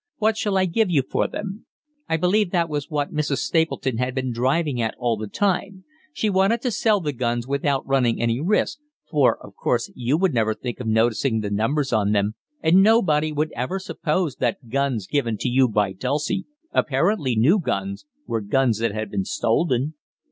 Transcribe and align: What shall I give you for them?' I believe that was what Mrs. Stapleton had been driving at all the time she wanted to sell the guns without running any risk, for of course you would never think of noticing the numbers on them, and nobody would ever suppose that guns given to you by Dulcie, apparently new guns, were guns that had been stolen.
What 0.17 0.35
shall 0.35 0.57
I 0.57 0.65
give 0.65 0.89
you 0.89 1.03
for 1.03 1.27
them?' 1.27 1.67
I 2.09 2.17
believe 2.17 2.49
that 2.49 2.69
was 2.69 2.89
what 2.89 3.13
Mrs. 3.13 3.37
Stapleton 3.37 3.99
had 3.99 4.15
been 4.15 4.31
driving 4.33 4.81
at 4.81 4.95
all 4.97 5.15
the 5.15 5.27
time 5.27 5.83
she 6.11 6.27
wanted 6.27 6.63
to 6.63 6.71
sell 6.71 6.99
the 7.01 7.13
guns 7.13 7.45
without 7.45 7.85
running 7.85 8.19
any 8.19 8.39
risk, 8.41 8.79
for 9.07 9.37
of 9.45 9.55
course 9.55 9.91
you 9.93 10.17
would 10.17 10.33
never 10.33 10.55
think 10.55 10.79
of 10.79 10.87
noticing 10.87 11.41
the 11.41 11.51
numbers 11.51 11.93
on 11.93 12.13
them, 12.13 12.33
and 12.63 12.81
nobody 12.81 13.31
would 13.31 13.51
ever 13.51 13.77
suppose 13.77 14.37
that 14.37 14.69
guns 14.69 15.05
given 15.05 15.37
to 15.37 15.47
you 15.47 15.67
by 15.69 15.93
Dulcie, 15.93 16.47
apparently 16.71 17.35
new 17.35 17.59
guns, 17.59 18.07
were 18.25 18.41
guns 18.41 18.79
that 18.79 18.95
had 18.95 19.11
been 19.11 19.23
stolen. 19.25 19.93